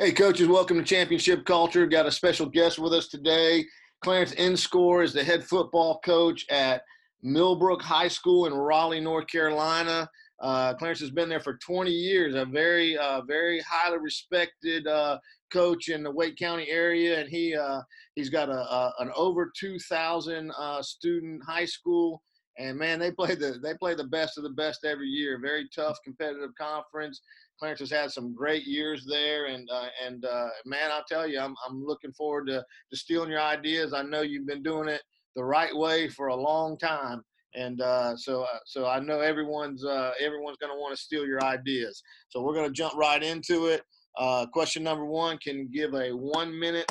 Hey, 0.00 0.12
coaches, 0.12 0.48
welcome 0.48 0.78
to 0.78 0.82
Championship 0.82 1.44
Culture. 1.44 1.86
Got 1.86 2.06
a 2.06 2.10
special 2.10 2.46
guest 2.46 2.78
with 2.78 2.94
us 2.94 3.08
today. 3.08 3.66
Clarence 4.02 4.32
Inscore 4.32 5.02
is 5.02 5.12
the 5.12 5.22
head 5.22 5.44
football 5.44 6.00
coach 6.02 6.46
at 6.48 6.84
Millbrook 7.22 7.82
High 7.82 8.08
School 8.08 8.46
in 8.46 8.54
Raleigh, 8.54 9.00
North 9.00 9.26
Carolina. 9.26 10.08
Uh, 10.40 10.72
Clarence 10.72 11.00
has 11.00 11.10
been 11.10 11.28
there 11.28 11.38
for 11.38 11.58
20 11.58 11.90
years, 11.90 12.34
a 12.34 12.46
very, 12.46 12.96
uh, 12.96 13.20
very 13.28 13.60
highly 13.60 13.98
respected 13.98 14.86
uh, 14.86 15.18
coach 15.52 15.88
in 15.88 16.02
the 16.02 16.10
Wake 16.10 16.38
County 16.38 16.70
area, 16.70 17.20
and 17.20 17.28
he 17.28 17.54
uh, 17.54 17.82
he's 18.14 18.30
got 18.30 18.48
a, 18.48 18.58
a, 18.58 18.94
an 19.00 19.12
over 19.14 19.52
2,000 19.54 20.50
uh, 20.58 20.80
student 20.80 21.42
high 21.46 21.66
school. 21.66 22.22
And 22.58 22.78
man, 22.78 22.98
they 22.98 23.12
play 23.12 23.34
the 23.34 23.60
they 23.62 23.74
play 23.74 23.94
the 23.94 24.04
best 24.04 24.38
of 24.38 24.44
the 24.44 24.50
best 24.50 24.86
every 24.86 25.08
year. 25.08 25.38
Very 25.38 25.68
tough, 25.74 25.98
competitive 26.04 26.50
conference. 26.58 27.20
Clarence 27.60 27.80
has 27.80 27.90
had 27.90 28.10
some 28.10 28.34
great 28.34 28.64
years 28.64 29.04
there, 29.06 29.46
and 29.46 29.68
uh, 29.70 29.88
and 30.04 30.24
uh, 30.24 30.48
man, 30.64 30.90
I'll 30.90 31.04
tell 31.06 31.26
you, 31.26 31.38
I'm 31.38 31.54
I'm 31.68 31.84
looking 31.84 32.12
forward 32.12 32.46
to 32.46 32.64
to 32.90 32.96
stealing 32.96 33.30
your 33.30 33.42
ideas. 33.42 33.92
I 33.92 34.02
know 34.02 34.22
you've 34.22 34.46
been 34.46 34.62
doing 34.62 34.88
it 34.88 35.02
the 35.36 35.44
right 35.44 35.76
way 35.76 36.08
for 36.08 36.28
a 36.28 36.34
long 36.34 36.78
time, 36.78 37.22
and 37.54 37.82
uh, 37.82 38.16
so 38.16 38.44
uh, 38.44 38.58
so 38.64 38.86
I 38.86 38.98
know 38.98 39.20
everyone's 39.20 39.84
uh, 39.84 40.12
everyone's 40.18 40.56
going 40.56 40.72
to 40.72 40.80
want 40.80 40.96
to 40.96 41.02
steal 41.02 41.26
your 41.26 41.44
ideas. 41.44 42.02
So 42.30 42.40
we're 42.40 42.54
going 42.54 42.66
to 42.66 42.72
jump 42.72 42.94
right 42.94 43.22
into 43.22 43.66
it. 43.66 43.82
Uh, 44.16 44.46
question 44.46 44.82
number 44.82 45.04
one: 45.04 45.36
Can 45.36 45.68
give 45.70 45.92
a 45.92 46.12
one 46.12 46.58
minute 46.58 46.90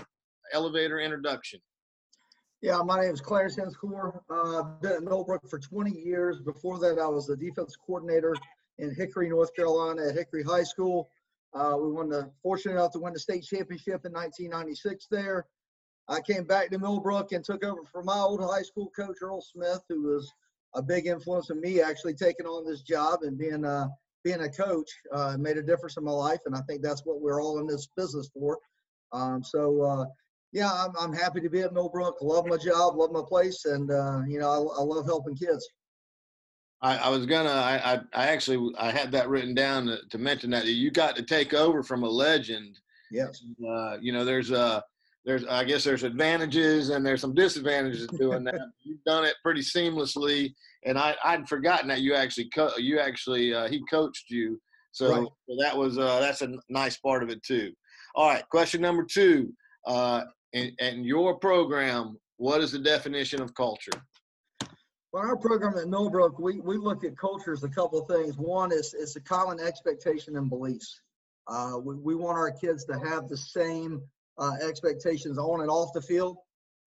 elevator 0.53 0.99
introduction. 0.99 1.59
Yeah, 2.61 2.81
my 2.85 3.01
name 3.01 3.13
is 3.13 3.21
Clarence 3.21 3.57
Inscore. 3.57 4.21
Uh, 4.29 4.63
been 4.81 4.91
at 4.91 5.03
Millbrook 5.03 5.49
for 5.49 5.59
20 5.59 5.91
years. 5.91 6.41
Before 6.41 6.77
that, 6.79 6.99
I 6.99 7.07
was 7.07 7.25
the 7.25 7.37
defense 7.37 7.75
coordinator 7.77 8.35
in 8.79 8.93
Hickory, 8.95 9.29
North 9.29 9.55
Carolina 9.55 10.07
at 10.07 10.15
Hickory 10.15 10.43
High 10.43 10.63
School. 10.63 11.09
Uh, 11.53 11.75
we 11.79 11.91
won 11.91 12.09
the 12.09 12.31
fortunate 12.41 12.73
enough 12.73 12.91
to 12.91 12.99
win 12.99 13.13
the 13.13 13.19
state 13.19 13.43
championship 13.43 14.05
in 14.05 14.13
1996 14.13 15.07
there. 15.09 15.45
I 16.07 16.21
came 16.21 16.43
back 16.43 16.71
to 16.71 16.79
Millbrook 16.79 17.31
and 17.31 17.43
took 17.43 17.63
over 17.63 17.81
for 17.91 18.03
my 18.03 18.17
old 18.17 18.41
high 18.41 18.63
school 18.63 18.91
coach 18.95 19.17
Earl 19.21 19.41
Smith, 19.41 19.81
who 19.89 20.03
was 20.03 20.31
a 20.75 20.81
big 20.81 21.07
influence 21.07 21.51
on 21.51 21.61
me 21.61 21.81
actually 21.81 22.15
taking 22.15 22.45
on 22.45 22.65
this 22.65 22.81
job 22.81 23.19
and 23.23 23.37
being 23.37 23.65
a 23.65 23.89
being 24.23 24.41
a 24.41 24.49
coach 24.49 24.89
uh, 25.13 25.37
made 25.39 25.57
a 25.57 25.63
difference 25.63 25.95
in 25.97 26.03
my 26.03 26.11
life, 26.11 26.39
and 26.45 26.55
I 26.55 26.59
think 26.67 26.81
that's 26.81 27.05
what 27.05 27.21
we're 27.21 27.41
all 27.41 27.59
in 27.59 27.67
this 27.67 27.87
business 27.95 28.29
for. 28.33 28.57
Um, 29.13 29.43
so 29.43 29.81
uh, 29.81 30.05
yeah, 30.51 30.71
I'm, 30.71 30.91
I'm 30.99 31.13
happy 31.13 31.41
to 31.41 31.49
be 31.49 31.61
at 31.61 31.73
Millbrook. 31.73 32.21
Love 32.21 32.45
my 32.47 32.57
job, 32.57 32.97
love 32.97 33.11
my 33.11 33.23
place, 33.27 33.65
and 33.65 33.89
uh, 33.89 34.21
you 34.27 34.39
know 34.39 34.49
I, 34.49 34.81
I 34.81 34.83
love 34.83 35.05
helping 35.05 35.35
kids. 35.35 35.67
I, 36.81 36.97
I 36.97 37.09
was 37.09 37.25
gonna. 37.25 37.49
I, 37.49 37.93
I, 37.93 37.99
I 38.13 38.27
actually 38.27 38.73
I 38.77 38.91
had 38.91 39.11
that 39.11 39.29
written 39.29 39.53
down 39.53 39.85
to, 39.87 39.97
to, 40.09 40.17
mention 40.17 40.49
that 40.51 40.65
you 40.65 40.91
got 40.91 41.15
to 41.17 41.23
take 41.23 41.53
over 41.53 41.83
from 41.83 42.03
a 42.03 42.09
legend. 42.09 42.79
Yes. 43.11 43.43
Uh, 43.67 43.97
you 43.99 44.13
know, 44.13 44.23
there's 44.23 44.51
uh 44.51 44.81
there's 45.25 45.45
I 45.45 45.63
guess 45.63 45.83
there's 45.83 46.03
advantages 46.03 46.89
and 46.89 47.05
there's 47.05 47.21
some 47.21 47.35
disadvantages 47.35 48.07
doing 48.07 48.43
that. 48.45 48.59
You've 48.83 49.03
done 49.05 49.25
it 49.25 49.35
pretty 49.43 49.61
seamlessly, 49.61 50.53
and 50.85 50.97
I 50.97 51.15
I'd 51.23 51.49
forgotten 51.49 51.89
that 51.89 52.01
you 52.01 52.15
actually 52.15 52.49
co- 52.55 52.77
you 52.77 52.99
actually 52.99 53.53
uh, 53.53 53.67
he 53.67 53.83
coached 53.89 54.29
you, 54.29 54.59
so, 54.91 55.09
right. 55.11 55.27
so 55.47 55.55
that 55.59 55.75
was 55.75 55.97
uh, 55.97 56.19
that's 56.19 56.41
a 56.41 56.53
nice 56.69 56.97
part 56.97 57.23
of 57.23 57.29
it 57.29 57.43
too. 57.43 57.73
All 58.15 58.29
right, 58.29 58.47
question 58.49 58.81
number 58.81 59.03
two. 59.03 59.53
Uh, 59.85 60.23
in, 60.53 60.73
in 60.79 61.03
your 61.03 61.37
program, 61.37 62.17
what 62.37 62.61
is 62.61 62.71
the 62.71 62.79
definition 62.79 63.41
of 63.41 63.53
culture? 63.53 63.91
Well, 65.11 65.23
our 65.23 65.37
program 65.37 65.75
at 65.75 65.87
Millbrook, 65.87 66.37
we, 66.37 66.59
we 66.59 66.77
look 66.77 67.03
at 67.03 67.17
culture 67.17 67.51
as 67.51 67.63
a 67.63 67.69
couple 67.69 67.99
of 67.99 68.07
things. 68.07 68.37
One 68.37 68.71
is 68.71 68.93
it's 68.97 69.15
a 69.15 69.21
common 69.21 69.59
expectation 69.59 70.35
and 70.37 70.47
beliefs. 70.49 71.01
Uh, 71.47 71.79
we, 71.83 71.95
we 71.95 72.15
want 72.15 72.37
our 72.37 72.51
kids 72.51 72.85
to 72.85 72.99
have 72.99 73.27
the 73.27 73.37
same 73.37 74.03
uh, 74.37 74.57
expectations 74.61 75.39
on 75.39 75.61
and 75.61 75.69
off 75.71 75.93
the 75.93 76.01
field. 76.01 76.37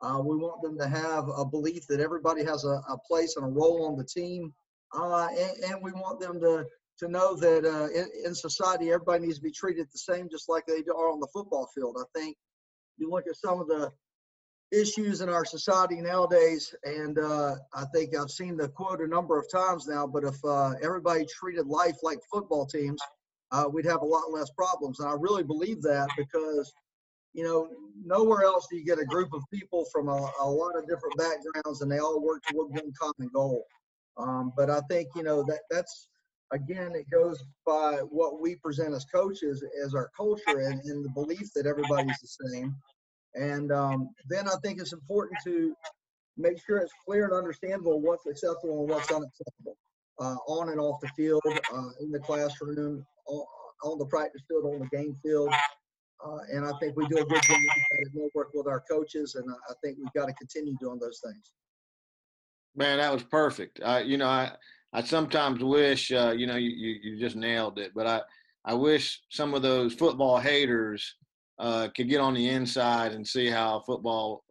Uh, 0.03 0.21
we 0.25 0.37
want 0.37 0.63
them 0.63 0.79
to 0.79 0.87
have 0.87 1.29
a 1.37 1.45
belief 1.45 1.89
that 1.89 1.99
everybody 1.99 2.45
has 2.45 2.65
a, 2.65 2.81
a 2.89 2.97
place 3.09 3.37
and 3.37 3.45
a 3.45 3.49
role 3.49 3.87
on 3.87 3.97
the 3.97 4.05
team. 4.05 4.55
Uh, 4.95 5.27
and, 5.27 5.65
and, 5.65 5.83
we 5.83 5.91
want 5.93 6.21
them 6.21 6.39
to, 6.39 6.65
to 6.99 7.09
know 7.09 7.35
that 7.35 7.65
uh, 7.65 7.89
in, 7.89 8.07
in 8.27 8.35
society, 8.35 8.93
everybody 8.93 9.27
needs 9.27 9.39
to 9.39 9.43
be 9.43 9.51
treated 9.51 9.89
the 9.91 9.99
same, 9.99 10.29
just 10.31 10.49
like 10.49 10.65
they 10.67 10.85
are 10.95 11.11
on 11.11 11.19
the 11.19 11.29
football 11.33 11.69
field. 11.75 11.97
I 11.99 12.05
think 12.17 12.37
you 12.99 13.11
look 13.11 13.27
at 13.27 13.37
some 13.37 13.61
of 13.61 13.69
the 13.69 13.91
issues 14.73 15.21
in 15.21 15.29
our 15.29 15.45
society 15.45 16.01
nowadays. 16.01 16.75
And 16.85 17.19
uh, 17.19 17.57
I 17.75 17.85
think 17.95 18.17
I've 18.17 18.31
seen 18.31 18.57
the 18.57 18.69
quote 18.69 19.01
a 19.01 19.07
number 19.07 19.39
of 19.39 19.51
times 19.51 19.87
now, 19.87 20.07
but 20.07 20.25
if 20.25 20.43
uh, 20.45 20.73
everybody 20.83 21.27
treated 21.27 21.67
life 21.67 21.97
like 22.03 22.19
football 22.33 22.67
teams, 22.67 23.01
uh, 23.53 23.67
we'd 23.71 23.85
have 23.85 24.01
a 24.01 24.07
lot 24.07 24.33
less 24.33 24.51
problems. 24.51 24.99
And 24.99 25.09
I 25.09 25.15
really 25.19 25.43
believe 25.43 25.83
that 25.83 26.09
because, 26.17 26.73
you 27.35 27.45
know, 27.45 27.69
nowhere 28.05 28.45
else 28.45 28.67
do 28.71 28.77
you 28.77 28.85
get 28.85 28.99
a 28.99 29.05
group 29.05 29.35
of 29.35 29.43
people 29.53 29.85
from 29.93 30.09
a, 30.09 30.31
a 30.41 30.49
lot 30.49 30.77
of 30.77 30.89
different 30.89 31.19
backgrounds 31.19 31.83
and 31.83 31.93
they 31.93 31.99
all 31.99 32.25
work 32.25 32.43
toward 32.51 32.71
one 32.71 32.93
common 32.99 33.31
goal. 33.33 33.65
Um, 34.17 34.53
but 34.57 34.71
I 34.71 34.81
think, 34.91 35.09
you 35.15 35.23
know, 35.23 35.43
that 35.45 35.61
that's, 35.71 36.09
again, 36.51 36.93
it 36.95 37.11
goes 37.11 37.43
by 37.67 37.97
what 38.09 38.41
we 38.41 38.57
present 38.57 38.95
as 38.95 39.05
coaches 39.05 39.63
as 39.85 39.95
our 39.95 40.11
culture 40.17 40.61
and, 40.61 40.81
and 40.85 41.05
the 41.05 41.11
belief 41.11 41.53
that 41.55 41.67
everybody's 41.67 42.19
the 42.21 42.49
same. 42.51 42.75
And 43.35 43.73
um, 43.73 44.11
then 44.29 44.49
I 44.49 44.55
think 44.63 44.81
it's 44.81 44.93
important 44.93 45.39
to 45.45 45.75
make 46.37 46.63
sure 46.65 46.79
it's 46.79 46.93
clear 47.07 47.25
and 47.25 47.33
understandable 47.33 48.01
what's 48.01 48.27
acceptable 48.27 48.81
and 48.81 48.91
what's 48.91 49.11
unacceptable 49.11 49.77
uh, 50.21 50.37
on 50.47 50.69
and 50.71 50.81
off 50.81 51.01
the 51.01 51.09
field, 51.09 51.43
uh, 51.47 51.89
in 52.01 52.11
the 52.11 52.19
classroom, 52.21 53.05
on, 53.27 53.45
on, 53.85 53.99
the 53.99 54.07
practice 54.07 54.43
field, 54.49 54.65
on 54.67 54.81
the 54.81 54.97
game 54.97 55.17
field. 55.23 55.53
Uh, 56.25 56.39
and 56.53 56.65
I 56.65 56.73
think 56.79 56.97
we 56.97 57.07
do 57.09 57.19
a 57.19 57.25
good 57.25 57.43
job 57.43 57.59
of 57.59 58.31
work 58.35 58.51
with 58.55 58.69
our 58.69 58.83
coaches, 58.89 59.35
and 59.35 59.51
I 59.51 59.73
think 59.83 59.99
we've 59.99 60.13
got 60.15 60.27
to 60.27 60.35
continue 60.35 60.77
doing 60.81 60.99
those 61.01 61.21
things. 61.25 61.51
Man, 62.77 62.99
that 62.99 63.13
was 63.13 63.23
perfect. 63.25 63.81
you 64.05 64.17
know, 64.17 64.29
I 64.29 64.53
I 64.93 65.03
sometimes 65.03 65.63
wish, 65.63 66.13
uh, 66.13 66.35
you 66.37 66.47
know, 66.47 66.57
you, 66.57 66.71
you, 66.71 66.99
you 67.03 67.19
just 67.19 67.35
nailed 67.35 67.79
it, 67.79 67.93
but 67.95 68.07
I 68.07 68.21
I 68.65 68.75
wish 68.75 69.21
some 69.31 69.55
of 69.55 69.63
those 69.63 69.95
football 69.95 70.39
haters 70.39 71.17
uh, 71.63 71.89
could 71.97 72.09
get 72.09 72.21
on 72.21 72.35
the 72.35 72.49
inside 72.49 73.13
and 73.13 73.27
see 73.27 73.49
how 73.49 73.79
a 73.79 73.83
football 73.83 74.45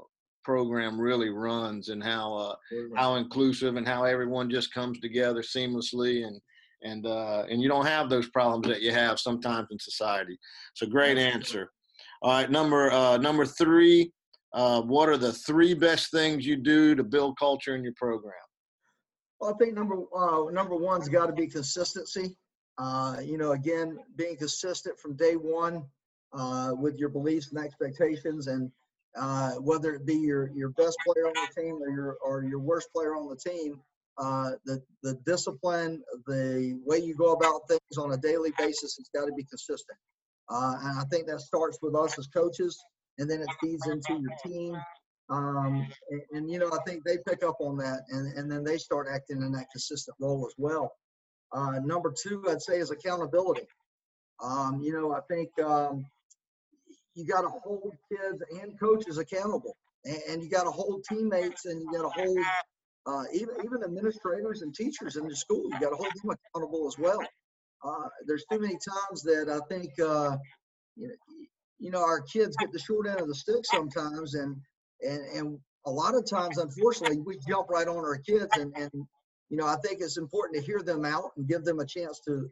program 0.44 1.00
really 1.00 1.30
runs 1.30 1.90
and 1.90 2.02
how 2.02 2.34
uh, 2.34 2.56
how 2.96 3.16
inclusive 3.16 3.76
and 3.76 3.88
how 3.88 4.06
everyone 4.06 4.50
just 4.50 4.74
comes 4.74 5.00
together 5.00 5.42
seamlessly 5.42 6.26
and 6.26 6.40
and 6.84 7.06
uh, 7.06 7.44
and 7.50 7.62
you 7.62 7.68
don't 7.68 7.86
have 7.86 8.10
those 8.10 8.30
problems 8.30 8.66
that 8.68 8.82
you 8.82 8.94
have 8.94 9.20
sometimes 9.20 9.68
in 9.72 9.78
society. 9.78 10.40
So 10.74 10.88
great 10.88 11.18
answer. 11.18 11.70
All 12.22 12.32
right, 12.32 12.50
number 12.50 12.90
uh, 12.92 13.18
number 13.18 13.46
three. 13.46 14.12
Uh, 14.54 14.82
what 14.82 15.08
are 15.08 15.18
the 15.18 15.32
three 15.32 15.74
best 15.74 16.12
things 16.12 16.46
you 16.46 16.58
do 16.58 16.94
to 16.94 17.04
build 17.04 17.38
culture 17.38 17.76
in 17.76 17.84
your 17.84 17.94
program? 17.96 18.34
Well, 19.40 19.54
I 19.54 19.58
think 19.58 19.76
number 19.76 20.04
uh, 20.16 20.50
number 20.52 20.76
one's 20.76 21.10
got 21.10 21.28
to 21.28 21.34
be 21.34 21.48
consistency. 21.48 22.38
Uh, 22.78 23.18
you 23.22 23.38
know, 23.38 23.52
again, 23.52 24.00
being 24.16 24.38
consistent 24.38 24.98
from 24.98 25.16
day 25.18 25.36
one 25.36 25.84
uh, 26.34 26.72
with 26.74 26.98
your 26.98 27.10
beliefs 27.10 27.52
and 27.52 27.64
expectations, 27.64 28.48
and 28.48 28.72
uh, 29.20 29.52
whether 29.56 29.94
it 29.94 30.06
be 30.06 30.16
your 30.16 30.50
your 30.56 30.70
best 30.70 30.98
player 31.06 31.28
on 31.28 31.34
the 31.34 31.62
team 31.62 31.76
or 31.82 31.90
your 31.90 32.18
or 32.24 32.44
your 32.44 32.60
worst 32.60 32.90
player 32.94 33.16
on 33.16 33.28
the 33.28 33.36
team, 33.36 33.80
uh, 34.18 34.52
the 34.66 34.82
the 35.04 35.16
discipline, 35.26 36.02
the 36.28 36.80
way 36.86 37.00
you 37.00 37.16
go 37.16 37.34
about 37.34 37.68
things 37.68 37.98
on 37.98 38.14
a 38.14 38.18
daily 38.18 38.52
basis, 38.58 38.98
has 38.98 39.10
got 39.14 39.26
to 39.26 39.34
be 39.34 39.44
consistent. 39.44 39.98
Uh, 40.50 40.76
and 40.84 41.00
I 41.00 41.04
think 41.12 41.28
that 41.28 41.40
starts 41.40 41.78
with 41.82 41.96
us 41.96 42.18
as 42.20 42.28
coaches, 42.28 42.78
and 43.18 43.30
then 43.30 43.42
it 43.42 43.48
feeds 43.62 43.88
into 43.88 44.20
your 44.20 44.32
team. 44.46 44.76
Um, 45.30 45.88
and, 46.10 46.22
and, 46.32 46.52
you 46.52 46.60
know, 46.60 46.70
I 46.74 46.80
think 46.86 47.06
they 47.06 47.18
pick 47.26 47.42
up 47.42 47.56
on 47.62 47.78
that, 47.78 48.02
and 48.10 48.38
and 48.38 48.52
then 48.52 48.64
they 48.64 48.78
start 48.78 49.08
acting 49.14 49.42
in 49.42 49.52
that 49.54 49.68
consistent 49.72 50.18
role 50.20 50.46
as 50.46 50.54
well. 50.58 50.92
Uh, 51.54 51.80
number 51.84 52.14
two, 52.22 52.44
I'd 52.50 52.62
say, 52.62 52.80
is 52.80 52.92
accountability. 52.92 53.68
Um, 54.44 54.82
you 54.82 54.94
know, 54.94 55.14
I 55.14 55.22
think 55.30 55.50
um, 55.62 56.06
you 57.16 57.26
got 57.26 57.42
to 57.42 57.50
hold 57.50 57.94
kids 58.10 58.44
and 58.62 58.80
coaches 58.80 59.18
accountable, 59.18 59.76
and, 60.06 60.22
and 60.30 60.44
you 60.44 60.50
got 60.50 60.64
to 60.64 60.72
hold 60.72 61.04
teammates, 61.10 61.66
and 61.66 61.82
you 61.82 61.92
got 61.92 62.14
to 62.14 62.22
hold 62.22 62.38
uh, 63.08 63.24
even 63.34 63.56
even 63.66 63.84
administrators 63.84 64.62
and 64.62 64.74
teachers 64.74 65.16
in 65.16 65.28
the 65.28 65.36
school. 65.36 65.64
You 65.64 65.80
got 65.80 65.90
to 65.90 65.96
hold 65.96 66.12
them 66.24 66.32
accountable 66.32 66.88
as 66.88 66.98
well. 66.98 67.20
Uh, 67.84 68.08
there's 68.28 68.46
too 68.52 68.60
many 68.60 68.76
times 68.76 69.24
that 69.24 69.50
I 69.50 69.60
think 69.74 69.92
uh, 70.00 70.38
you 70.96 71.08
know, 71.08 71.14
you 71.80 71.92
know 71.92 72.02
our 72.02 72.22
kids 72.22 72.56
get 72.58 72.72
the 72.72 72.80
short 72.80 73.08
end 73.08 73.20
of 73.20 73.28
the 73.28 73.36
stick 73.36 73.66
sometimes, 73.66 74.36
and 74.36 74.56
and 75.02 75.38
and 75.38 75.60
a 75.86 75.92
lot 75.92 76.16
of 76.16 76.30
times, 76.30 76.58
unfortunately, 76.58 77.20
we 77.20 77.40
jump 77.48 77.70
right 77.70 77.88
on 77.88 77.98
our 77.98 78.18
kids, 78.18 78.50
and 78.54 78.72
and 78.78 78.92
you 79.50 79.58
know 79.58 79.66
I 79.66 79.76
think 79.84 80.00
it's 80.02 80.18
important 80.18 80.60
to 80.60 80.66
hear 80.66 80.82
them 80.82 81.06
out 81.06 81.32
and 81.36 81.48
give 81.48 81.66
them 81.66 81.80
a 81.80 81.86
chance 81.86 82.22
to, 82.28 82.50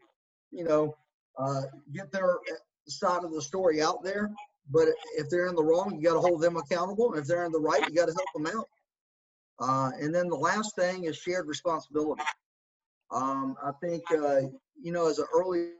you 0.51 0.63
know, 0.63 0.95
uh, 1.37 1.61
get 1.93 2.11
their 2.11 2.31
uh, 2.31 2.55
side 2.87 3.23
of 3.23 3.31
the 3.31 3.41
story 3.41 3.81
out 3.81 4.03
there 4.03 4.31
but 4.69 4.87
if 5.17 5.29
they're 5.29 5.47
in 5.47 5.55
the 5.55 5.63
wrong, 5.63 5.95
you 5.95 6.07
got 6.07 6.13
to 6.13 6.19
hold 6.19 6.41
them 6.41 6.57
accountable. 6.57 7.13
And 7.13 7.21
if 7.21 7.27
they're 7.27 7.45
in 7.45 7.51
the 7.51 7.59
right, 7.59 7.81
you 7.87 7.95
got 7.95 8.07
to 8.07 8.13
help 8.13 8.29
them 8.35 8.57
out. 8.57 8.67
Uh, 9.59 9.91
and 9.99 10.13
then 10.13 10.29
the 10.29 10.35
last 10.35 10.75
thing 10.75 11.05
is 11.05 11.17
shared 11.17 11.47
responsibility. 11.47 12.23
Um, 13.11 13.55
I 13.63 13.71
think, 13.83 14.03
uh, 14.11 14.41
you 14.81 14.91
know, 14.91 15.07
as 15.07 15.19
an 15.19 15.25
early 15.33 15.71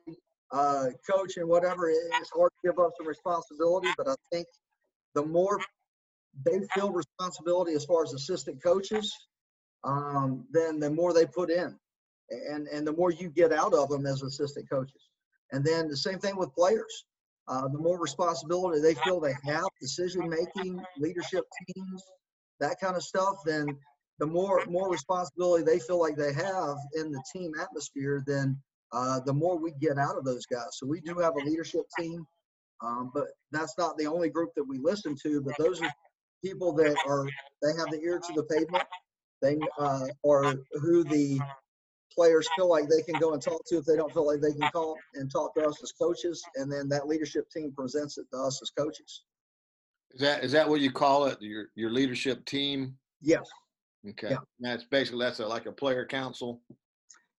uh, 0.52 0.88
coach 1.10 1.38
and 1.38 1.48
whatever, 1.48 1.90
it's 1.90 2.32
hard 2.36 2.52
to 2.52 2.70
give 2.70 2.80
up 2.80 2.92
some 2.98 3.08
responsibility, 3.08 3.90
but 3.98 4.08
I 4.08 4.16
think 4.32 4.48
the 5.14 5.24
more 5.24 5.60
they 6.46 6.60
feel 6.74 6.92
responsibility 6.92 7.74
as 7.74 7.86
far 7.86 8.04
as 8.04 8.14
assistant 8.14 8.62
coaches, 8.64 9.14
um, 9.84 10.46
then 10.52 10.80
the 10.80 10.90
more 10.90 11.14
they 11.14 11.26
put 11.26 11.50
in 11.50 11.78
and, 12.30 12.68
and 12.68 12.86
the 12.86 12.94
more 12.94 13.12
you 13.12 13.30
get 13.30 13.52
out 13.52 13.74
of 13.74 13.90
them 13.90 14.06
as 14.06 14.22
assistant 14.24 14.70
coaches. 14.70 15.10
And 15.52 15.64
then 15.64 15.88
the 15.88 15.98
same 15.98 16.20
thing 16.20 16.36
with 16.36 16.54
players. 16.54 17.06
Uh, 17.50 17.68
the 17.68 17.80
more 17.80 18.00
responsibility 18.00 18.80
they 18.80 18.94
feel 18.94 19.20
they 19.20 19.34
have, 19.44 19.66
decision 19.82 20.30
making, 20.30 20.80
leadership 21.00 21.44
teams, 21.68 22.04
that 22.60 22.76
kind 22.80 22.96
of 22.96 23.02
stuff, 23.02 23.36
then 23.44 23.66
the 24.20 24.28
more 24.28 24.64
more 24.68 24.90
responsibility 24.92 25.64
they 25.64 25.80
feel 25.80 26.00
like 26.00 26.16
they 26.16 26.34
have 26.34 26.78
in 26.94 27.12
the 27.12 27.24
team 27.34 27.52
atmosphere, 27.60 28.24
then 28.28 28.56
uh, 28.92 29.20
the 29.26 29.34
more 29.34 29.58
we 29.58 29.72
get 29.82 29.98
out 29.98 30.18
of 30.18 30.26
those 30.26 30.46
guys. 30.46 30.68
So 30.74 30.86
we 30.86 31.02
do 31.02 31.16
have 31.20 31.34
a 31.36 31.46
leadership 31.46 31.86
team, 31.98 32.26
um, 32.84 33.12
but 33.14 33.28
that's 33.52 33.78
not 33.78 33.98
the 33.98 34.06
only 34.06 34.30
group 34.30 34.50
that 34.56 34.68
we 34.68 34.78
listen 34.78 35.16
to. 35.24 35.42
But 35.42 35.56
those 35.58 35.82
are 35.82 35.92
people 36.44 36.74
that 36.74 36.98
are 37.08 37.26
they 37.64 37.74
have 37.78 37.90
the 37.90 38.00
ear 38.04 38.20
to 38.20 38.34
the 38.34 38.44
pavement. 38.44 38.84
They 39.42 39.58
uh, 39.80 40.06
or 40.22 40.54
who 40.74 41.04
the 41.04 41.40
players 42.20 42.50
feel 42.58 42.68
like 42.68 42.90
they 42.90 43.02
can 43.02 43.18
go 43.18 43.32
and 43.32 43.42
talk 43.42 43.62
to 43.68 43.78
if 43.78 43.86
they 43.86 43.96
don't 43.96 44.12
feel 44.12 44.28
like 44.28 44.42
they 44.42 44.52
can 44.52 44.70
call 44.72 44.98
and 45.14 45.32
talk 45.32 45.56
to 45.56 45.66
us 45.66 45.82
as 45.82 45.94
coaches, 45.94 46.44
and 46.56 46.70
then 46.70 46.90
that 46.90 47.08
leadership 47.08 47.50
team 47.50 47.72
presents 47.72 48.18
it 48.18 48.26
to 48.34 48.38
us 48.38 48.62
as 48.62 48.70
coaches. 48.72 49.24
Is 50.12 50.20
that 50.20 50.44
is 50.44 50.52
that 50.52 50.68
what 50.68 50.82
you 50.82 50.92
call 50.92 51.26
it? 51.28 51.42
Your 51.42 51.68
your 51.76 51.92
leadership 51.92 52.44
team? 52.44 52.98
Yes, 53.22 53.48
Okay. 54.08 54.32
Yeah. 54.32 54.38
That's 54.60 54.84
basically 54.84 55.20
that's 55.26 55.40
a, 55.40 55.48
like 55.48 55.66
a 55.66 55.72
player 55.72 56.06
council. 56.06 56.62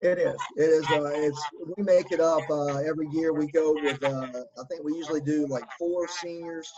it 0.01 0.19
is. 0.19 0.41
It 0.57 0.63
is. 0.63 0.85
Uh, 0.91 1.11
it's 1.13 1.43
we 1.77 1.83
make 1.83 2.11
it 2.13 2.21
up 2.21 2.49
uh, 2.49 2.79
every 2.79 3.09
year. 3.11 3.35
We 3.35 3.49
go 3.49 3.75
with. 3.75 4.03
Uh, 4.03 4.45
I 4.59 4.65
think 4.71 4.83
we 4.83 4.95
usually 4.95 5.21
do 5.21 5.47
like 5.47 5.65
four 5.79 6.09
seniors, 6.09 6.71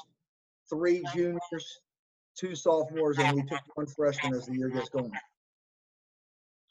three 0.68 1.04
juniors, 1.14 1.80
two 2.36 2.56
sophomores, 2.56 3.18
and 3.18 3.36
we 3.36 3.42
pick 3.42 3.60
one 3.74 3.86
freshman 3.86 4.34
as 4.34 4.46
the 4.46 4.56
year 4.56 4.68
gets 4.68 4.88
going. 4.88 5.12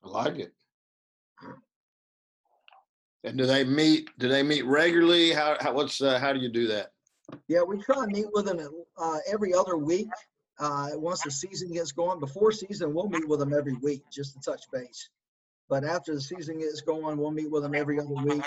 I 0.03 0.07
like 0.07 0.39
it. 0.39 0.53
And 3.23 3.37
do 3.37 3.45
they 3.45 3.63
meet? 3.63 4.09
Do 4.17 4.27
they 4.27 4.43
meet 4.43 4.65
regularly? 4.65 5.31
How, 5.31 5.57
how 5.59 5.73
what's 5.73 6.01
uh, 6.01 6.19
how 6.19 6.33
do 6.33 6.39
you 6.39 6.49
do 6.49 6.67
that? 6.67 6.91
Yeah, 7.47 7.61
we 7.61 7.81
try 7.81 8.03
and 8.03 8.11
meet 8.11 8.27
with 8.33 8.45
them 8.45 8.59
uh, 8.97 9.17
every 9.31 9.53
other 9.53 9.77
week. 9.77 10.09
Uh, 10.59 10.89
once 10.93 11.21
the 11.21 11.31
season 11.31 11.71
gets 11.71 11.91
going, 11.91 12.19
before 12.19 12.51
season, 12.51 12.93
we'll 12.93 13.09
meet 13.09 13.27
with 13.27 13.39
them 13.39 13.53
every 13.53 13.73
week 13.81 14.03
just 14.11 14.33
to 14.33 14.51
touch 14.51 14.63
base. 14.71 15.09
But 15.69 15.83
after 15.83 16.13
the 16.13 16.21
season 16.21 16.59
gets 16.59 16.81
going, 16.81 17.17
we'll 17.17 17.31
meet 17.31 17.49
with 17.49 17.63
them 17.63 17.73
every 17.73 17.99
other 17.99 18.13
week 18.13 18.43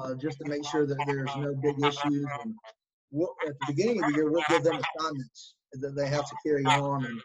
uh, 0.00 0.14
just 0.14 0.38
to 0.38 0.48
make 0.48 0.64
sure 0.64 0.86
that 0.86 0.96
there's 1.06 1.30
no 1.36 1.54
big 1.54 1.78
issues. 1.84 2.26
And 2.42 2.54
we'll, 3.10 3.34
at 3.46 3.54
the 3.60 3.66
beginning 3.68 4.02
of 4.02 4.10
the 4.10 4.16
year, 4.16 4.30
we'll 4.30 4.42
give 4.48 4.62
them 4.62 4.80
assignments 4.98 5.54
that 5.72 5.94
they 5.94 6.08
have 6.08 6.24
to 6.24 6.36
carry 6.44 6.64
on, 6.64 7.04
and 7.04 7.20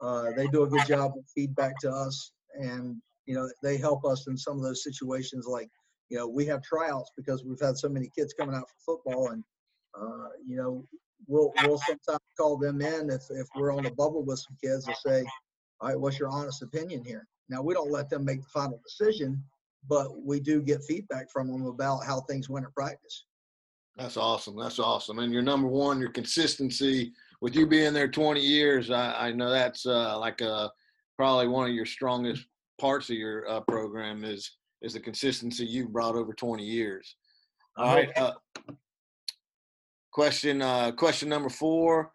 uh, 0.00 0.30
they 0.36 0.46
do 0.48 0.62
a 0.62 0.68
good 0.68 0.86
job 0.86 1.12
of 1.16 1.24
feedback 1.34 1.78
to 1.80 1.90
us. 1.90 2.32
And 2.54 3.00
you 3.26 3.34
know, 3.34 3.48
they 3.62 3.76
help 3.76 4.04
us 4.04 4.26
in 4.28 4.36
some 4.36 4.56
of 4.56 4.62
those 4.62 4.84
situations. 4.84 5.46
Like, 5.46 5.68
you 6.08 6.18
know, 6.18 6.26
we 6.26 6.46
have 6.46 6.62
tryouts 6.62 7.10
because 7.16 7.44
we've 7.44 7.60
had 7.60 7.76
so 7.76 7.88
many 7.88 8.08
kids 8.08 8.34
coming 8.34 8.54
out 8.54 8.68
for 8.68 8.96
football, 8.96 9.30
and 9.30 9.44
uh, 10.00 10.28
you 10.46 10.56
know, 10.56 10.84
we'll 11.26 11.52
we'll 11.64 11.78
sometimes 11.78 12.20
call 12.38 12.56
them 12.56 12.80
in 12.80 13.10
if 13.10 13.22
if 13.30 13.46
we're 13.56 13.72
on 13.72 13.86
a 13.86 13.90
bubble 13.90 14.24
with 14.24 14.38
some 14.38 14.56
kids 14.62 14.86
and 14.86 14.96
say, 15.04 15.24
all 15.80 15.88
right, 15.88 16.00
what's 16.00 16.18
your 16.18 16.28
honest 16.28 16.62
opinion 16.62 17.04
here? 17.04 17.26
Now 17.48 17.62
we 17.62 17.74
don't 17.74 17.90
let 17.90 18.08
them 18.10 18.24
make 18.24 18.40
the 18.40 18.48
final 18.48 18.80
decision, 18.84 19.42
but 19.88 20.22
we 20.24 20.40
do 20.40 20.62
get 20.62 20.84
feedback 20.84 21.30
from 21.32 21.48
them 21.48 21.66
about 21.66 22.04
how 22.04 22.20
things 22.22 22.48
went 22.48 22.66
at 22.66 22.74
practice. 22.74 23.24
That's 23.96 24.16
awesome. 24.16 24.56
That's 24.56 24.78
awesome. 24.78 25.20
And 25.20 25.32
your 25.32 25.42
number 25.42 25.68
one, 25.68 26.00
your 26.00 26.10
consistency 26.10 27.12
with 27.40 27.54
you 27.54 27.66
being 27.66 27.94
there 27.94 28.08
20 28.08 28.40
years. 28.40 28.90
I, 28.90 29.28
I 29.28 29.32
know 29.32 29.50
that's 29.50 29.86
uh, 29.86 30.18
like 30.18 30.42
uh, 30.42 30.68
probably 31.16 31.48
one 31.48 31.68
of 31.68 31.74
your 31.74 31.86
strongest 31.86 32.44
parts 32.78 33.08
of 33.08 33.16
your 33.16 33.48
uh, 33.48 33.60
program 33.60 34.22
is 34.22 34.50
is 34.86 34.94
the 34.94 35.00
consistency 35.00 35.66
you've 35.66 35.92
brought 35.92 36.14
over 36.14 36.32
20 36.32 36.64
years. 36.64 37.16
All 37.76 37.94
right. 37.94 38.08
Uh, 38.16 38.32
question 40.12 40.62
uh, 40.62 40.92
question 40.92 41.28
number 41.28 41.50
four. 41.50 42.12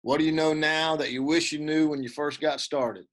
What 0.00 0.18
do 0.18 0.24
you 0.24 0.32
know 0.32 0.54
now 0.54 0.96
that 0.96 1.10
you 1.12 1.22
wish 1.22 1.52
you 1.52 1.58
knew 1.58 1.88
when 1.88 2.02
you 2.02 2.08
first 2.08 2.40
got 2.40 2.60
started? 2.60 3.04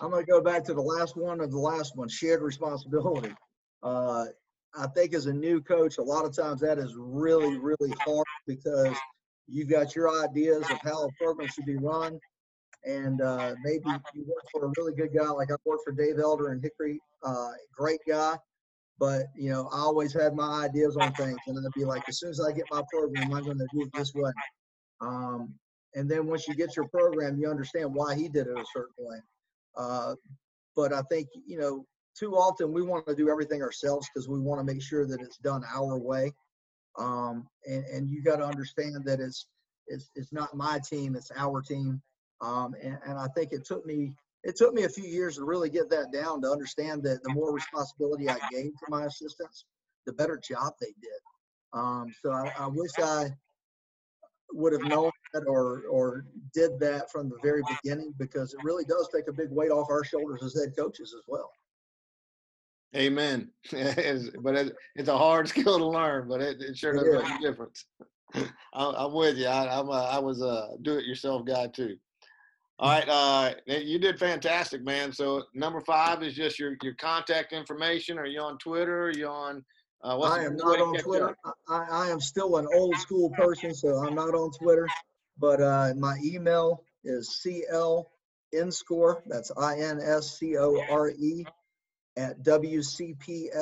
I'm 0.00 0.10
going 0.10 0.24
to 0.24 0.30
go 0.30 0.40
back 0.40 0.64
to 0.64 0.74
the 0.74 0.82
last 0.82 1.16
one 1.16 1.40
of 1.40 1.50
the 1.50 1.58
last 1.58 1.96
one, 1.96 2.08
shared 2.08 2.42
responsibility. 2.42 3.34
Uh, 3.82 4.26
I 4.76 4.86
think 4.88 5.14
as 5.14 5.26
a 5.26 5.32
new 5.32 5.60
coach, 5.60 5.98
a 5.98 6.02
lot 6.02 6.24
of 6.24 6.34
times 6.34 6.60
that 6.60 6.78
is 6.78 6.94
really, 6.96 7.58
really 7.58 7.92
hard 8.04 8.26
because 8.46 8.96
you've 9.46 9.68
got 9.68 9.94
your 9.94 10.22
ideas 10.24 10.62
of 10.70 10.78
how 10.82 11.04
a 11.04 11.08
program 11.20 11.48
should 11.48 11.66
be 11.66 11.76
run. 11.76 12.18
And 12.86 13.20
uh, 13.22 13.54
maybe 13.62 13.88
you 14.14 14.24
work 14.26 14.44
for 14.52 14.66
a 14.66 14.72
really 14.76 14.94
good 14.94 15.10
guy, 15.16 15.28
like 15.28 15.50
I 15.50 15.56
worked 15.64 15.84
for 15.84 15.92
Dave 15.92 16.18
Elder 16.18 16.48
and 16.48 16.62
Hickory, 16.62 17.00
uh, 17.22 17.50
great 17.74 18.00
guy. 18.06 18.36
But, 18.98 19.26
you 19.34 19.50
know, 19.50 19.68
I 19.72 19.78
always 19.78 20.12
had 20.12 20.34
my 20.34 20.64
ideas 20.64 20.96
on 20.96 21.12
things. 21.14 21.38
And 21.46 21.56
then 21.56 21.64
I'd 21.66 21.78
be 21.78 21.84
like, 21.84 22.08
as 22.08 22.18
soon 22.18 22.30
as 22.30 22.40
I 22.40 22.52
get 22.52 22.66
my 22.70 22.82
program, 22.92 23.32
I'm 23.32 23.44
going 23.44 23.58
to 23.58 23.66
do 23.72 23.82
it 23.82 23.92
this 23.92 24.14
way. 24.14 24.30
Um, 25.00 25.54
and 25.94 26.08
then 26.08 26.26
once 26.26 26.46
you 26.46 26.54
get 26.54 26.76
your 26.76 26.88
program, 26.88 27.38
you 27.38 27.50
understand 27.50 27.92
why 27.92 28.14
he 28.14 28.28
did 28.28 28.46
it 28.46 28.58
a 28.58 28.64
certain 28.72 28.94
way. 28.98 29.18
Uh, 29.76 30.14
but 30.76 30.92
I 30.92 31.02
think, 31.10 31.28
you 31.46 31.58
know, 31.58 31.84
too 32.16 32.34
often 32.34 32.72
we 32.72 32.82
want 32.82 33.06
to 33.06 33.14
do 33.14 33.28
everything 33.28 33.62
ourselves 33.62 34.08
because 34.12 34.28
we 34.28 34.38
want 34.38 34.60
to 34.60 34.72
make 34.72 34.82
sure 34.82 35.06
that 35.06 35.20
it's 35.20 35.38
done 35.38 35.62
our 35.74 35.98
way. 35.98 36.32
Um, 36.96 37.48
and, 37.66 37.84
and 37.86 38.08
you 38.08 38.22
got 38.22 38.36
to 38.36 38.44
understand 38.44 39.04
that 39.06 39.18
it's, 39.20 39.46
it's, 39.88 40.10
it's 40.14 40.32
not 40.32 40.54
my 40.54 40.78
team, 40.88 41.16
it's 41.16 41.32
our 41.36 41.60
team. 41.60 42.00
Um, 42.40 42.74
and, 42.82 42.98
and 43.06 43.18
I 43.18 43.28
think 43.28 43.52
it 43.52 43.64
took 43.64 43.86
me, 43.86 44.14
it 44.42 44.56
took 44.56 44.74
me 44.74 44.84
a 44.84 44.88
few 44.88 45.04
years 45.04 45.36
to 45.36 45.44
really 45.44 45.70
get 45.70 45.88
that 45.90 46.12
down 46.12 46.42
to 46.42 46.50
understand 46.50 47.02
that 47.04 47.22
the 47.22 47.32
more 47.32 47.52
responsibility 47.52 48.28
I 48.28 48.38
gave 48.50 48.72
to 48.72 48.86
my 48.88 49.04
assistants, 49.04 49.64
the 50.06 50.12
better 50.12 50.38
job 50.38 50.74
they 50.80 50.92
did. 51.00 51.20
Um, 51.72 52.12
so 52.22 52.30
I, 52.30 52.52
I 52.58 52.66
wish 52.68 52.90
I 52.98 53.30
would 54.52 54.72
have 54.72 54.82
known 54.82 55.10
that 55.32 55.44
or 55.48 55.82
or 55.90 56.26
did 56.52 56.78
that 56.78 57.10
from 57.10 57.28
the 57.28 57.38
very 57.42 57.62
beginning 57.82 58.14
because 58.18 58.54
it 58.54 58.60
really 58.62 58.84
does 58.84 59.08
take 59.12 59.26
a 59.28 59.32
big 59.32 59.50
weight 59.50 59.70
off 59.70 59.90
our 59.90 60.04
shoulders 60.04 60.42
as 60.44 60.54
head 60.54 60.74
coaches 60.76 61.14
as 61.16 61.24
well. 61.26 61.50
Amen. 62.96 63.50
But 63.72 64.54
it, 64.54 64.76
it's 64.94 65.08
a 65.08 65.18
hard 65.18 65.48
skill 65.54 65.78
to 65.78 65.86
learn, 65.86 66.28
but 66.28 66.40
it, 66.40 66.60
it 66.60 66.78
sure 66.78 66.94
does 66.94 67.22
make 67.24 67.40
a 67.40 67.42
difference. 67.42 67.84
I, 68.34 68.50
I'm 68.74 69.12
with 69.12 69.36
you. 69.36 69.46
I, 69.46 69.78
I'm 69.78 69.88
a, 69.88 70.08
I 70.12 70.18
was 70.18 70.40
a 70.42 70.70
do-it-yourself 70.82 71.44
guy 71.44 71.68
too. 71.68 71.96
All 72.80 72.90
right, 72.90 73.08
uh, 73.08 73.54
you 73.66 74.00
did 74.00 74.18
fantastic, 74.18 74.82
man. 74.82 75.12
So 75.12 75.44
number 75.54 75.80
five 75.80 76.24
is 76.24 76.34
just 76.34 76.58
your 76.58 76.76
your 76.82 76.94
contact 76.94 77.52
information. 77.52 78.18
Are 78.18 78.26
you 78.26 78.40
on 78.40 78.58
Twitter? 78.58 79.04
Are 79.04 79.12
you 79.12 79.28
on? 79.28 79.64
Uh, 80.02 80.16
what's 80.16 80.34
I 80.34 80.44
am 80.44 80.56
not 80.56 80.80
on 80.80 80.98
Twitter. 80.98 81.36
I, 81.44 81.52
I 81.68 81.86
I 81.90 82.08
am 82.08 82.20
still 82.20 82.56
an 82.56 82.66
old 82.74 82.96
school 82.96 83.30
person, 83.30 83.72
so 83.74 83.98
I'm 83.98 84.16
not 84.16 84.34
on 84.34 84.50
Twitter. 84.50 84.88
But 85.38 85.60
uh, 85.60 85.94
my 85.96 86.16
email 86.24 86.82
is 87.04 87.40
cl 87.40 88.10
inscore. 88.52 89.22
That's 89.26 89.52
I 89.56 89.78
N 89.78 90.00
S 90.00 90.36
C 90.36 90.56
O 90.58 90.82
R 90.90 91.10
E 91.10 91.46
at 92.16 92.42
wcpss.net. 92.42 93.54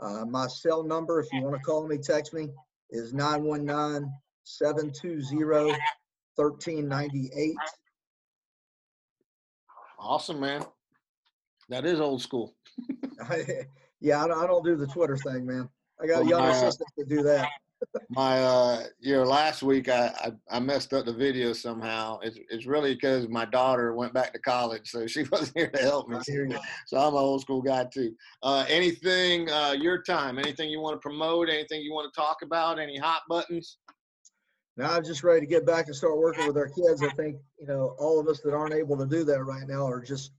Uh, 0.00 0.24
my 0.24 0.46
cell 0.46 0.82
number, 0.82 1.20
if 1.20 1.30
you 1.30 1.42
want 1.42 1.56
to 1.56 1.62
call 1.62 1.86
me, 1.86 1.98
text 1.98 2.32
me, 2.32 2.48
is 2.90 3.12
919 3.12 4.10
720 4.44 5.76
1398. 6.40 7.54
Awesome, 9.98 10.40
man. 10.40 10.64
That 11.68 11.84
is 11.84 12.00
old 12.00 12.22
school. 12.22 12.54
yeah, 14.00 14.24
I 14.24 14.28
don't, 14.28 14.42
I 14.42 14.46
don't 14.46 14.64
do 14.64 14.76
the 14.76 14.86
Twitter 14.86 15.16
thing, 15.16 15.46
man. 15.46 15.68
I 16.02 16.06
got 16.06 16.16
a 16.16 16.20
Well, 16.20 16.28
young 16.28 16.40
my, 16.40 16.48
uh, 16.48 16.52
assistant 16.52 16.88
to 16.98 17.04
do 17.04 17.22
that. 17.22 17.48
My, 18.08 18.42
uh, 18.42 18.84
you 18.98 19.14
know, 19.14 19.22
last 19.22 19.62
week 19.62 19.88
I, 19.88 20.12
I, 20.20 20.56
I 20.56 20.60
messed 20.60 20.92
up 20.92 21.06
the 21.06 21.12
video 21.12 21.52
somehow. 21.52 22.18
It's, 22.20 22.38
it's 22.50 22.66
really 22.66 22.94
because 22.94 23.28
my 23.28 23.44
daughter 23.44 23.94
went 23.94 24.12
back 24.12 24.32
to 24.32 24.38
college, 24.38 24.90
so 24.90 25.06
she 25.06 25.22
wasn't 25.32 25.56
here 25.56 25.70
to 25.70 25.82
help 25.82 26.08
me. 26.08 26.16
I 26.16 26.22
hear 26.26 26.46
you. 26.46 26.58
So 26.86 26.98
I'm 26.98 27.14
an 27.14 27.20
old 27.20 27.42
school 27.42 27.62
guy 27.62 27.86
too. 27.92 28.14
Uh, 28.42 28.64
anything, 28.68 29.50
uh, 29.50 29.76
your 29.78 30.02
time, 30.02 30.38
anything 30.38 30.70
you 30.70 30.80
want 30.80 30.96
to 30.96 31.00
promote, 31.00 31.48
anything 31.48 31.82
you 31.82 31.92
want 31.92 32.12
to 32.12 32.20
talk 32.20 32.38
about, 32.42 32.78
any 32.78 32.98
hot 32.98 33.22
buttons? 33.28 33.78
Now 34.80 34.92
I'm 34.94 35.04
just 35.04 35.22
ready 35.22 35.40
to 35.40 35.46
get 35.46 35.66
back 35.66 35.88
and 35.88 35.94
start 35.94 36.16
working 36.16 36.46
with 36.46 36.56
our 36.56 36.68
kids. 36.68 37.02
I 37.02 37.10
think, 37.10 37.36
you 37.58 37.66
know, 37.66 37.94
all 37.98 38.18
of 38.18 38.26
us 38.28 38.40
that 38.40 38.54
aren't 38.54 38.72
able 38.72 38.96
to 38.96 39.04
do 39.04 39.24
that 39.24 39.44
right 39.44 39.68
now 39.68 39.86
are 39.86 40.00
just 40.00 40.32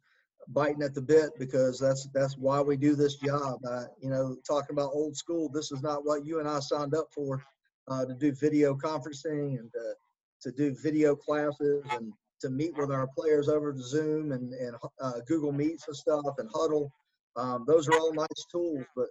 biting 0.48 0.82
at 0.82 0.96
the 0.96 1.02
bit 1.02 1.30
because 1.38 1.80
that's 1.80 2.08
that's 2.12 2.40
why 2.40 2.60
we 2.60 2.76
do 2.76 2.96
this 2.96 3.18
job. 3.18 3.60
Uh, 3.64 3.84
you 4.02 4.10
know, 4.10 4.36
talking 4.48 4.76
about 4.76 4.90
old 4.96 5.16
school, 5.16 5.48
this 5.54 5.72
is 5.72 5.84
not 5.84 6.06
what 6.06 6.26
you 6.26 6.40
and 6.40 6.50
I 6.50 6.60
signed 6.60 6.96
up 6.96 7.06
for 7.14 7.40
uh, 7.88 8.04
to 8.06 8.16
do 8.16 8.32
video 8.32 8.74
conferencing 8.74 9.60
and 9.60 9.70
uh, 9.80 9.94
to 10.42 10.52
do 10.52 10.76
video 10.82 11.16
classes 11.16 11.86
and 11.92 12.12
to 12.40 12.50
meet 12.50 12.76
with 12.76 12.90
our 12.90 13.08
players 13.16 13.48
over 13.48 13.72
to 13.72 13.80
Zoom 13.84 14.32
and, 14.32 14.54
and 14.56 14.76
uh, 15.04 15.20
Google 15.28 15.52
Meets 15.52 15.88
and 15.88 15.96
stuff 15.96 16.26
and 16.40 16.50
Hudl. 16.50 16.90
Um, 17.36 17.64
those 17.68 17.88
are 17.88 17.94
all 18.00 18.12
nice 18.12 18.46
tools, 18.52 18.86
but 18.96 19.06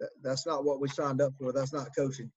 that- 0.00 0.10
that's 0.22 0.44
not 0.46 0.62
what 0.62 0.78
we 0.78 0.88
signed 0.88 1.22
up 1.22 1.32
for. 1.38 1.54
That's 1.54 1.72
not 1.72 1.88
coaching. 1.96 2.30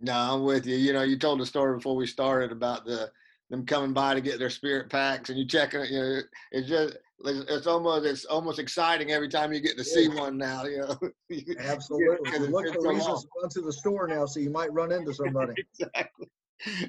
No, 0.00 0.12
I'm 0.12 0.44
with 0.44 0.66
you. 0.66 0.76
You 0.76 0.92
know, 0.92 1.02
you 1.02 1.18
told 1.18 1.40
the 1.40 1.46
story 1.46 1.76
before 1.76 1.96
we 1.96 2.06
started 2.06 2.52
about 2.52 2.84
the 2.84 3.10
them 3.50 3.64
coming 3.64 3.94
by 3.94 4.14
to 4.14 4.20
get 4.20 4.38
their 4.38 4.50
spirit 4.50 4.90
packs, 4.90 5.30
and 5.30 5.38
you 5.38 5.46
checking 5.46 5.80
it. 5.80 5.90
You 5.90 5.98
know, 5.98 6.20
it's 6.52 6.68
just 6.68 6.96
it's 7.24 7.50
it's 7.50 7.66
almost 7.66 8.06
it's 8.06 8.24
almost 8.26 8.58
exciting 8.58 9.10
every 9.10 9.28
time 9.28 9.52
you 9.52 9.60
get 9.60 9.76
to 9.78 9.84
see 9.84 10.08
one 10.08 10.36
now. 10.36 10.64
You 10.64 10.78
know, 10.78 10.98
Absolutely. 11.58 12.30
You 12.30 12.46
look 12.46 12.72
for 12.72 12.88
reasons 12.88 13.22
to 13.22 13.28
run 13.40 13.50
to 13.50 13.60
the 13.62 13.72
store 13.72 14.06
now, 14.06 14.26
so 14.26 14.40
you 14.40 14.50
might 14.50 14.72
run 14.72 14.92
into 14.92 15.14
somebody. 15.14 15.54
exactly, 15.80 16.26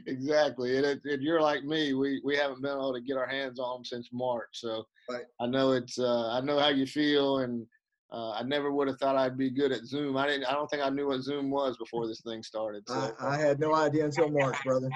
exactly. 0.06 0.78
And, 0.78 0.86
it, 0.86 1.02
and 1.06 1.24
you're 1.24 1.42
like 1.42 1.64
me. 1.64 1.94
We 1.94 2.22
we 2.24 2.36
haven't 2.36 2.62
been 2.62 2.72
able 2.72 2.94
to 2.94 3.02
get 3.02 3.18
our 3.18 3.28
hands 3.28 3.60
on 3.60 3.78
them 3.78 3.86
since 3.86 4.10
March, 4.12 4.50
so 4.54 4.86
Right. 5.10 5.26
I 5.40 5.48
know 5.48 5.72
it's 5.72 5.98
uh, 5.98 6.30
I 6.32 6.42
know 6.42 6.60
how 6.60 6.70
you 6.70 6.86
feel, 6.86 7.40
and 7.40 7.66
uh, 8.12 8.32
I 8.32 8.44
never 8.44 8.72
would 8.72 8.88
have 8.88 8.98
thought 8.98 9.16
I'd 9.16 9.38
be 9.38 9.50
good 9.50 9.72
at 9.72 9.86
Zoom. 9.86 10.18
I 10.18 10.28
didn't. 10.28 10.46
I 10.46 10.54
don't 10.54 10.70
think 10.70 10.84
I 10.84 10.90
knew 10.90 11.08
what 11.08 11.22
Zoom 11.22 11.52
was 11.52 11.78
before 11.78 12.08
this 12.08 12.22
thing 12.22 12.42
started. 12.42 12.84
So. 12.88 13.16
I, 13.20 13.36
I 13.36 13.38
had 13.38 13.60
no 13.60 13.76
idea 13.76 14.06
until 14.06 14.30
March, 14.30 14.58
brother. 14.64 14.90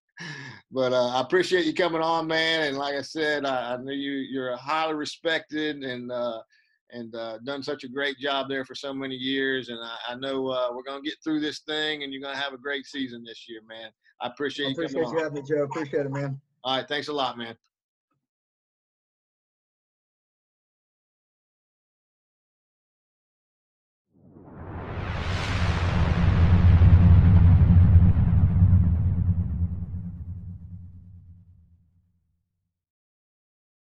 but 0.72 0.92
uh, 0.92 1.08
I 1.08 1.20
appreciate 1.20 1.66
you 1.66 1.74
coming 1.74 2.02
on, 2.02 2.26
man. 2.26 2.64
And 2.68 2.76
like 2.76 2.94
I 2.94 3.02
said, 3.02 3.46
I, 3.46 3.74
I 3.74 3.76
know 3.76 3.92
you 3.92 4.12
you're 4.12 4.56
highly 4.56 4.94
respected 4.94 5.84
and 5.84 6.10
uh, 6.10 6.40
and 6.90 7.14
uh, 7.14 7.38
done 7.44 7.62
such 7.62 7.84
a 7.84 7.88
great 7.88 8.18
job 8.18 8.48
there 8.48 8.64
for 8.64 8.74
so 8.74 8.92
many 8.92 9.14
years. 9.14 9.68
And 9.68 9.78
I, 9.80 10.12
I 10.12 10.14
know 10.16 10.48
uh, 10.48 10.68
we're 10.72 10.82
gonna 10.82 11.02
get 11.02 11.14
through 11.22 11.40
this 11.40 11.60
thing, 11.60 12.02
and 12.02 12.12
you're 12.12 12.22
gonna 12.22 12.36
have 12.36 12.54
a 12.54 12.58
great 12.58 12.86
season 12.86 13.22
this 13.24 13.48
year, 13.48 13.60
man. 13.68 13.90
I 14.20 14.26
appreciate 14.26 14.66
I 14.66 14.68
you 14.70 14.74
appreciate 14.74 15.04
coming 15.04 15.10
you 15.10 15.18
on. 15.18 15.24
having 15.24 15.42
me, 15.42 15.48
Joe. 15.48 15.62
Appreciate 15.62 16.06
it, 16.06 16.10
man. 16.10 16.40
All 16.64 16.76
right, 16.76 16.88
thanks 16.88 17.06
a 17.06 17.12
lot, 17.12 17.38
man. 17.38 17.56